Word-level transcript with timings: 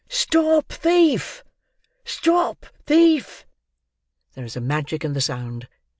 "Stop 0.09 0.69
thief! 0.69 1.43
Stop 2.03 2.65
thief!" 2.87 3.45
There 4.33 4.43
is 4.45 4.55
a 4.55 4.59
magic 4.59 5.05
in 5.05 5.13
the 5.13 5.21
sound. 5.21 5.67